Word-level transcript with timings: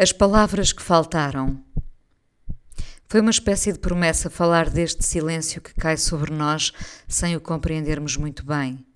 As 0.00 0.12
palavras 0.12 0.72
que 0.72 0.80
faltaram. 0.80 1.60
Foi 3.08 3.20
uma 3.20 3.32
espécie 3.32 3.72
de 3.72 3.80
promessa 3.80 4.30
falar 4.30 4.70
deste 4.70 5.04
silêncio 5.04 5.60
que 5.60 5.74
cai 5.74 5.96
sobre 5.96 6.32
nós 6.32 6.72
sem 7.08 7.34
o 7.34 7.40
compreendermos 7.40 8.16
muito 8.16 8.46
bem. 8.46 8.86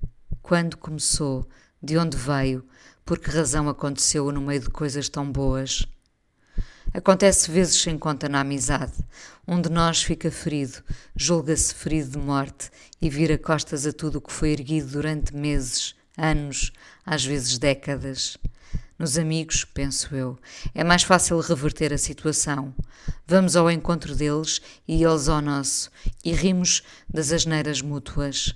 Quando 0.41 0.77
começou? 0.77 1.45
De 1.83 1.99
onde 1.99 2.17
veio? 2.17 2.65
Por 3.05 3.19
que 3.19 3.33
razão 3.33 3.69
aconteceu 3.69 4.31
no 4.31 4.41
meio 4.41 4.61
de 4.61 4.71
coisas 4.71 5.09
tão 5.09 5.29
boas? 5.29 5.89
Acontece 6.95 7.51
vezes 7.51 7.83
sem 7.83 7.99
conta 7.99 8.29
na 8.29 8.39
amizade. 8.39 8.95
Um 9.45 9.61
de 9.61 9.71
nós 9.71 10.05
fica 10.05 10.31
ferido, 10.31 10.85
julga-se 11.17 11.75
ferido 11.75 12.11
de 12.11 12.19
morte 12.19 12.71
e 13.01 13.11
vira 13.11 13.37
costas 13.37 13.87
a 13.87 13.93
tudo 13.93 14.19
o 14.19 14.21
que 14.21 14.33
foi 14.33 14.51
erguido 14.51 14.87
durante 14.93 15.35
meses, 15.35 15.97
anos, 16.17 16.71
às 17.05 17.25
vezes 17.25 17.59
décadas. 17.59 18.39
Nos 18.99 19.19
amigos, 19.19 19.65
penso 19.65 20.15
eu, 20.15 20.39
é 20.75 20.85
mais 20.85 21.03
fácil 21.03 21.41
reverter 21.41 21.93
a 21.93 21.99
situação. 21.99 22.75
Vamos 23.27 23.57
ao 23.57 23.71
encontro 23.71 24.15
deles 24.15 24.61
e 24.87 25.03
eles 25.03 25.29
ao 25.29 25.41
nosso, 25.41 25.91
e 26.25 26.33
rimos 26.33 26.83
das 27.09 27.33
asneiras 27.33 27.81
mútuas. 27.81 28.55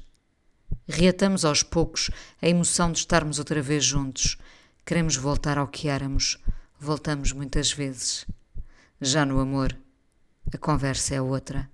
Reatamos 0.87 1.45
aos 1.45 1.63
poucos 1.63 2.11
a 2.41 2.49
emoção 2.49 2.93
de 2.93 2.99
estarmos 2.99 3.39
outra 3.39 3.61
vez 3.61 3.85
juntos. 3.85 4.37
Queremos 4.85 5.17
voltar 5.17 5.59
ao 5.59 5.67
que 5.67 5.89
éramos. 5.89 6.39
Voltamos 6.79 7.33
muitas 7.33 7.73
vezes. 7.73 8.25
Já 9.01 9.25
no 9.25 9.41
amor, 9.41 9.77
a 10.53 10.59
conversa 10.59 11.15
é 11.15 11.21
outra. 11.21 11.69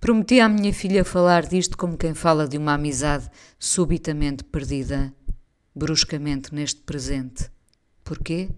Prometi 0.00 0.40
à 0.40 0.48
minha 0.48 0.72
filha 0.72 1.04
falar 1.04 1.46
disto 1.46 1.76
como 1.76 1.96
quem 1.96 2.12
fala 2.12 2.48
de 2.48 2.58
uma 2.58 2.74
amizade 2.74 3.30
subitamente 3.58 4.42
perdida 4.42 5.14
bruscamente 5.76 6.54
neste 6.54 6.80
presente. 6.80 7.50
Porquê? 8.02 8.48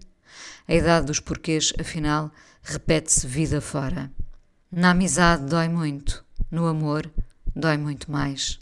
A 0.65 0.73
idade 0.73 1.07
dos 1.07 1.19
porquês, 1.19 1.73
afinal, 1.77 2.31
repete-se 2.63 3.27
vida 3.27 3.59
fora. 3.59 4.09
Na 4.71 4.91
amizade 4.91 5.43
dói 5.43 5.67
muito, 5.67 6.23
no 6.49 6.65
amor 6.65 7.11
dói 7.53 7.77
muito 7.77 8.09
mais. 8.09 8.57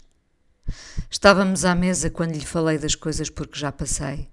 Estávamos 1.08 1.64
à 1.64 1.74
mesa 1.74 2.10
quando 2.10 2.34
lhe 2.34 2.44
falei 2.44 2.78
das 2.78 2.96
coisas 2.96 3.30
porque 3.30 3.58
já 3.58 3.70
passei. 3.70 4.28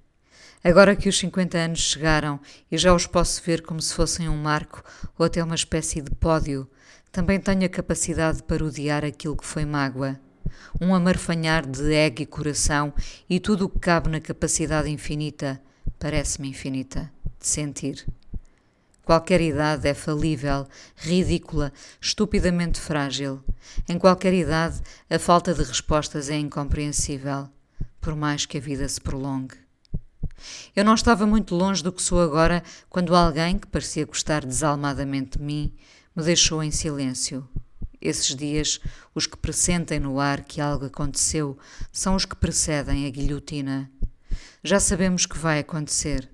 Agora 0.63 0.95
que 0.95 1.07
os 1.07 1.19
50 1.19 1.57
anos 1.59 1.79
chegaram 1.79 2.39
e 2.71 2.77
já 2.77 2.95
os 2.95 3.05
posso 3.05 3.43
ver 3.43 3.61
como 3.61 3.79
se 3.79 3.93
fossem 3.93 4.27
um 4.27 4.37
marco 4.37 4.83
ou 5.19 5.25
até 5.25 5.43
uma 5.43 5.53
espécie 5.53 6.01
de 6.01 6.09
pódio, 6.15 6.67
também 7.11 7.39
tenho 7.39 7.65
a 7.65 7.69
capacidade 7.69 8.37
de 8.37 8.43
parodiar 8.43 9.05
aquilo 9.05 9.37
que 9.37 9.45
foi 9.45 9.65
mágoa 9.65 10.19
um 10.79 10.93
amarfanhar 10.93 11.65
de 11.65 11.93
ego 11.93 12.21
e 12.21 12.25
coração 12.25 12.93
e 13.29 13.39
tudo 13.39 13.65
o 13.65 13.69
que 13.69 13.79
cabe 13.79 14.09
na 14.09 14.19
capacidade 14.19 14.89
infinita, 14.89 15.61
parece-me 15.99 16.49
infinita, 16.49 17.11
de 17.39 17.47
sentir. 17.47 18.05
Qualquer 19.03 19.39
idade 19.39 19.87
é 19.87 19.93
falível, 19.93 20.67
ridícula, 20.95 21.71
estupidamente 22.01 22.79
frágil. 22.79 23.43
Em 23.87 23.99
qualquer 23.99 24.33
idade, 24.33 24.81
a 25.07 25.19
falta 25.19 25.53
de 25.53 25.63
respostas 25.63 26.29
é 26.29 26.37
incompreensível, 26.37 27.47
por 28.01 28.15
mais 28.15 28.47
que 28.47 28.57
a 28.57 28.61
vida 28.61 28.87
se 28.89 28.99
prolongue. 28.99 29.57
Eu 30.75 30.83
não 30.83 30.95
estava 30.95 31.25
muito 31.25 31.55
longe 31.55 31.83
do 31.83 31.91
que 31.91 32.01
sou 32.01 32.19
agora 32.19 32.63
quando 32.89 33.15
alguém 33.15 33.59
que 33.59 33.67
parecia 33.67 34.05
gostar 34.05 34.43
desalmadamente 34.43 35.37
de 35.37 35.43
mim 35.43 35.73
me 36.15 36.23
deixou 36.23 36.63
em 36.63 36.71
silêncio, 36.71 37.47
esses 38.07 38.35
dias, 38.35 38.79
os 39.13 39.25
que 39.25 39.37
pressentem 39.37 39.99
no 39.99 40.19
ar 40.19 40.43
que 40.43 40.61
algo 40.61 40.85
aconteceu, 40.85 41.57
são 41.91 42.15
os 42.15 42.25
que 42.25 42.35
precedem 42.35 43.05
a 43.05 43.09
guilhotina. 43.09 43.91
Já 44.63 44.79
sabemos 44.79 45.25
que 45.25 45.37
vai 45.37 45.59
acontecer. 45.59 46.29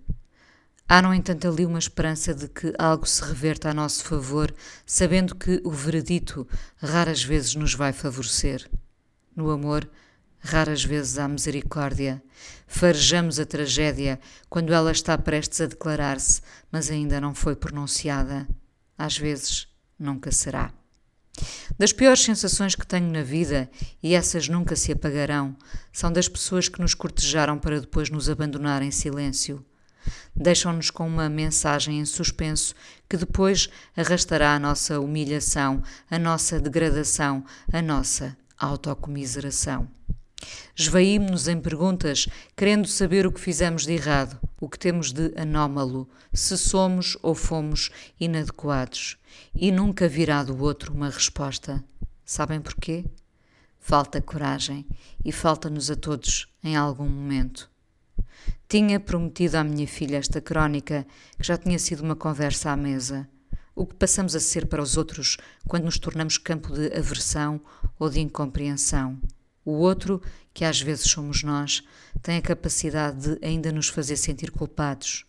Há, 0.88 1.02
no 1.02 1.14
entanto, 1.14 1.48
ali 1.48 1.66
uma 1.66 1.80
esperança 1.80 2.34
de 2.34 2.50
que 2.50 2.74
algo 2.78 3.06
se 3.06 3.24
reverta 3.24 3.70
a 3.70 3.74
nosso 3.74 4.04
favor, 4.04 4.54
sabendo 4.86 5.36
que 5.36 5.62
o 5.64 5.72
veredito 5.72 6.46
raras 6.82 7.24
vezes 7.24 7.56
nos 7.56 7.74
vai 7.74 7.94
favorecer. 7.94 8.70
No 9.34 9.50
amor, 9.50 9.90
raras 10.40 10.84
vezes 10.84 11.18
há 11.18 11.28
misericórdia. 11.28 12.22
Farejamos 12.68 13.40
a 13.40 13.46
tragédia 13.46 14.20
quando 14.50 14.74
ela 14.74 14.92
está 14.92 15.18
prestes 15.18 15.62
a 15.62 15.68
declarar-se, 15.68 16.42
mas 16.70 16.90
ainda 16.92 17.22
não 17.22 17.34
foi 17.34 17.56
pronunciada. 17.56 18.46
Às 18.98 19.18
vezes, 19.18 19.68
nunca 19.98 20.32
será. 20.32 20.74
Das 21.78 21.92
piores 21.94 22.24
sensações 22.24 22.76
que 22.76 22.86
tenho 22.86 23.12
na 23.12 23.24
vida, 23.24 23.70
e 24.02 24.14
essas 24.14 24.48
nunca 24.48 24.76
se 24.76 24.92
apagarão, 24.92 25.56
são 25.92 26.12
das 26.12 26.28
pessoas 26.28 26.70
que 26.70 26.82
nos 26.82 26.94
cortejaram 26.94 27.58
para 27.58 27.80
depois 27.80 28.10
nos 28.10 28.30
abandonar 28.30 28.82
em 28.82 28.92
silêncio. 28.92 29.66
Deixam-nos 30.36 30.90
com 30.90 31.08
uma 31.08 31.30
mensagem 31.30 32.00
em 32.00 32.06
suspenso 32.06 32.74
que 33.10 33.18
depois 33.18 33.70
arrastará 33.96 34.56
a 34.56 34.60
nossa 34.60 35.00
humilhação, 35.00 35.84
a 36.10 36.18
nossa 36.18 36.60
degradação, 36.60 37.44
a 37.72 37.82
nossa 37.82 38.38
autocomiseração. 38.58 39.88
Esvaímos-nos 40.76 41.48
em 41.48 41.60
perguntas, 41.60 42.28
querendo 42.56 42.88
saber 42.88 43.28
o 43.28 43.32
que 43.32 43.40
fizemos 43.40 43.86
de 43.86 43.94
errado, 43.94 44.40
o 44.60 44.70
que 44.70 44.80
temos 44.80 45.12
de 45.12 45.34
anómalo, 45.36 46.10
se 46.34 46.58
somos 46.58 47.18
ou 47.22 47.36
fomos 47.36 47.90
inadequados. 48.20 49.18
E 49.54 49.72
nunca 49.72 50.08
virá 50.08 50.44
do 50.44 50.62
outro 50.62 50.94
uma 50.94 51.10
resposta. 51.10 51.84
Sabem 52.26 52.62
porquê? 52.62 53.06
Falta 53.80 54.22
coragem 54.22 54.86
e 55.26 55.32
falta-nos 55.32 55.90
a 55.90 55.96
todos 55.96 56.48
em 56.64 56.76
algum 56.76 57.10
momento. 57.10 57.70
Tinha 58.70 59.00
prometido 59.00 59.58
à 59.58 59.64
minha 59.64 59.88
filha 59.88 60.18
esta 60.18 60.40
crónica, 60.40 61.06
que 61.38 61.46
já 61.46 61.58
tinha 61.58 61.78
sido 61.78 62.04
uma 62.04 62.16
conversa 62.16 62.72
à 62.72 62.78
mesa. 62.78 63.28
O 63.76 63.86
que 63.86 63.96
passamos 63.96 64.36
a 64.36 64.40
ser 64.40 64.68
para 64.68 64.82
os 64.82 64.96
outros 64.96 65.38
quando 65.68 65.86
nos 65.86 66.00
tornamos 66.00 66.38
campo 66.38 66.72
de 66.72 66.88
aversão 66.96 67.60
ou 68.00 68.10
de 68.10 68.22
incompreensão. 68.22 69.20
O 69.64 69.74
outro, 69.74 70.22
que 70.54 70.66
às 70.66 70.82
vezes 70.82 71.10
somos 71.10 71.44
nós, 71.44 71.84
tem 72.22 72.38
a 72.38 72.42
capacidade 72.42 73.36
de 73.36 73.46
ainda 73.46 73.72
nos 73.72 73.88
fazer 73.88 74.18
sentir 74.18 74.52
culpados, 74.52 75.26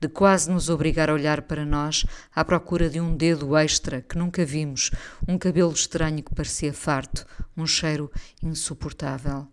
de 0.00 0.08
quase 0.08 0.50
nos 0.50 0.68
obrigar 0.68 1.08
a 1.08 1.14
olhar 1.14 1.42
para 1.42 1.64
nós 1.64 2.04
à 2.34 2.44
procura 2.44 2.90
de 2.90 3.00
um 3.00 3.16
dedo 3.16 3.56
extra 3.56 4.02
que 4.02 4.18
nunca 4.18 4.44
vimos, 4.44 4.90
um 5.26 5.38
cabelo 5.38 5.72
estranho 5.72 6.22
que 6.22 6.34
parecia 6.34 6.72
farto, 6.72 7.26
um 7.56 7.66
cheiro 7.66 8.10
insuportável. 8.42 9.48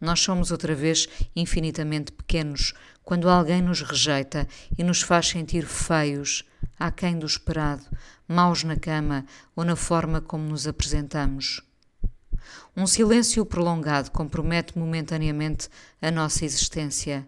Nós 0.00 0.20
somos 0.20 0.50
outra 0.50 0.74
vez 0.74 1.08
infinitamente 1.34 2.12
pequenos 2.12 2.74
quando 3.02 3.30
alguém 3.30 3.62
nos 3.62 3.80
rejeita 3.80 4.46
e 4.76 4.82
nos 4.82 5.00
faz 5.00 5.28
sentir 5.28 5.64
feios, 5.64 6.44
aquém 6.78 7.18
do 7.18 7.24
esperado, 7.24 7.84
maus 8.28 8.62
na 8.62 8.76
cama 8.76 9.24
ou 9.54 9.64
na 9.64 9.76
forma 9.76 10.20
como 10.20 10.44
nos 10.44 10.66
apresentamos. 10.66 11.62
Um 12.76 12.86
silêncio 12.86 13.44
prolongado 13.46 14.10
compromete 14.10 14.78
momentaneamente 14.78 15.68
a 16.00 16.10
nossa 16.10 16.44
existência. 16.44 17.26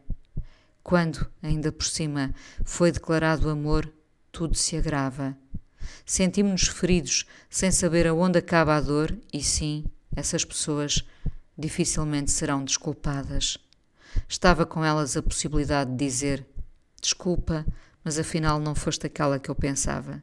Quando, 0.82 1.26
ainda 1.42 1.70
por 1.72 1.84
cima, 1.84 2.34
foi 2.64 2.92
declarado 2.92 3.50
amor, 3.50 3.90
tudo 4.30 4.54
se 4.54 4.76
agrava. 4.76 5.36
Sentimos-nos 6.04 6.68
feridos 6.68 7.26
sem 7.50 7.70
saber 7.70 8.06
aonde 8.06 8.38
acaba 8.38 8.76
a 8.76 8.80
dor, 8.80 9.16
e 9.32 9.42
sim, 9.42 9.84
essas 10.14 10.44
pessoas 10.44 11.04
dificilmente 11.56 12.30
serão 12.30 12.64
desculpadas. 12.64 13.58
Estava 14.28 14.64
com 14.64 14.84
elas 14.84 15.16
a 15.16 15.22
possibilidade 15.22 15.90
de 15.90 15.96
dizer: 15.96 16.46
Desculpa, 17.00 17.66
mas 18.02 18.18
afinal 18.18 18.58
não 18.58 18.74
foste 18.74 19.06
aquela 19.06 19.38
que 19.38 19.50
eu 19.50 19.54
pensava. 19.54 20.22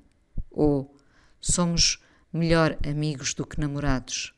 Ou 0.50 0.96
somos 1.40 2.00
melhor 2.34 2.78
amigos 2.86 3.34
do 3.34 3.46
que 3.46 3.60
namorados. 3.60 4.35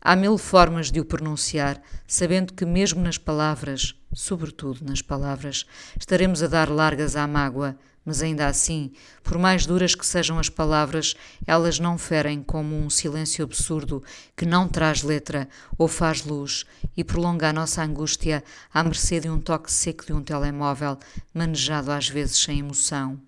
Há 0.00 0.16
mil 0.16 0.38
formas 0.38 0.90
de 0.90 1.00
o 1.00 1.04
pronunciar, 1.04 1.80
sabendo 2.06 2.52
que, 2.52 2.64
mesmo 2.64 3.02
nas 3.02 3.18
palavras, 3.18 3.94
sobretudo 4.14 4.84
nas 4.84 5.02
palavras, 5.02 5.66
estaremos 5.98 6.42
a 6.42 6.46
dar 6.46 6.70
largas 6.70 7.16
à 7.16 7.26
mágoa, 7.26 7.76
mas 8.04 8.22
ainda 8.22 8.46
assim, 8.46 8.90
por 9.22 9.38
mais 9.38 9.66
duras 9.66 9.94
que 9.94 10.06
sejam 10.06 10.38
as 10.38 10.48
palavras, 10.48 11.14
elas 11.46 11.78
não 11.78 11.98
ferem 11.98 12.42
como 12.42 12.74
um 12.74 12.88
silêncio 12.88 13.44
absurdo 13.44 14.02
que 14.34 14.46
não 14.46 14.66
traz 14.66 15.02
letra 15.02 15.46
ou 15.76 15.86
faz 15.86 16.24
luz 16.24 16.64
e 16.96 17.04
prolonga 17.04 17.50
a 17.50 17.52
nossa 17.52 17.82
angústia 17.82 18.42
à 18.72 18.82
mercê 18.82 19.20
de 19.20 19.28
um 19.28 19.38
toque 19.38 19.70
seco 19.70 20.06
de 20.06 20.14
um 20.14 20.22
telemóvel, 20.22 20.98
manejado 21.34 21.92
às 21.92 22.08
vezes 22.08 22.38
sem 22.38 22.60
emoção. 22.60 23.20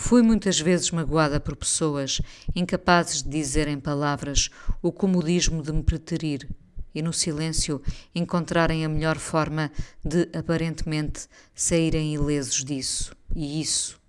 Fui 0.00 0.22
muitas 0.22 0.60
vezes 0.60 0.92
magoada 0.92 1.40
por 1.40 1.56
pessoas 1.56 2.20
incapazes 2.54 3.20
de 3.20 3.28
dizer 3.28 3.66
em 3.66 3.80
palavras 3.80 4.48
o 4.80 4.92
comodismo 4.92 5.60
de 5.60 5.72
me 5.72 5.82
preterir 5.82 6.48
e 6.94 7.02
no 7.02 7.12
silêncio 7.12 7.82
encontrarem 8.14 8.84
a 8.84 8.88
melhor 8.88 9.18
forma 9.18 9.72
de 10.02 10.28
aparentemente 10.32 11.26
saírem 11.52 12.14
ilesos 12.14 12.64
disso. 12.64 13.12
E 13.34 13.60
isso, 13.60 14.00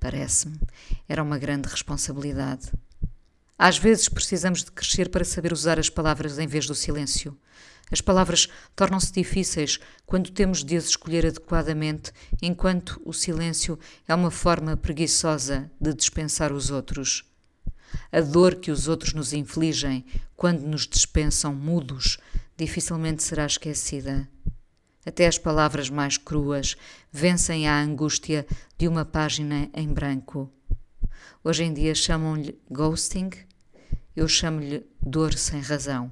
parece-me, 0.00 0.58
era 1.08 1.22
uma 1.22 1.38
grande 1.38 1.68
responsabilidade. 1.68 2.72
Às 3.56 3.78
vezes 3.78 4.08
precisamos 4.08 4.64
de 4.64 4.72
crescer 4.72 5.08
para 5.08 5.24
saber 5.24 5.52
usar 5.52 5.78
as 5.78 5.88
palavras 5.88 6.40
em 6.40 6.48
vez 6.48 6.66
do 6.66 6.74
silêncio. 6.74 7.38
As 7.90 8.00
palavras 8.00 8.48
tornam-se 8.76 9.12
difíceis 9.12 9.78
quando 10.04 10.30
temos 10.30 10.62
de 10.62 10.76
as 10.76 10.84
escolher 10.84 11.26
adequadamente, 11.26 12.12
enquanto 12.42 13.00
o 13.04 13.12
silêncio 13.12 13.78
é 14.06 14.14
uma 14.14 14.30
forma 14.30 14.76
preguiçosa 14.76 15.70
de 15.80 15.94
dispensar 15.94 16.52
os 16.52 16.70
outros. 16.70 17.24
A 18.12 18.20
dor 18.20 18.56
que 18.56 18.70
os 18.70 18.88
outros 18.88 19.14
nos 19.14 19.32
infligem 19.32 20.04
quando 20.36 20.62
nos 20.62 20.86
dispensam 20.86 21.54
mudos 21.54 22.18
dificilmente 22.56 23.22
será 23.22 23.46
esquecida. 23.46 24.28
Até 25.06 25.26
as 25.26 25.38
palavras 25.38 25.88
mais 25.88 26.18
cruas 26.18 26.76
vencem 27.10 27.66
a 27.66 27.80
angústia 27.80 28.46
de 28.76 28.86
uma 28.86 29.04
página 29.04 29.70
em 29.72 29.88
branco. 29.88 30.52
Hoje 31.42 31.64
em 31.64 31.72
dia 31.72 31.94
chamam-lhe 31.94 32.58
ghosting, 32.70 33.30
eu 34.14 34.28
chamo-lhe 34.28 34.84
dor 35.00 35.32
sem 35.34 35.60
razão. 35.60 36.10